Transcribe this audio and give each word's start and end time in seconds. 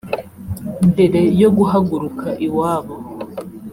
Mbere 0.91 1.19
yo 1.41 1.49
guhaguruka 1.57 2.27
iwabo 2.47 2.95